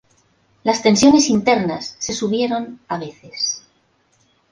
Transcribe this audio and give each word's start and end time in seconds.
Las 0.63 0.81
tensiones 0.81 1.29
internas 1.29 1.95
se 1.99 2.11
subieron 2.13 2.79
a 2.87 2.97
veces. 2.97 3.61